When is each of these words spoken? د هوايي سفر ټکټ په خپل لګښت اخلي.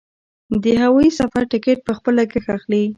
د 0.63 0.65
هوايي 0.83 1.11
سفر 1.19 1.41
ټکټ 1.51 1.77
په 1.87 1.91
خپل 1.97 2.13
لګښت 2.19 2.49
اخلي. 2.57 2.83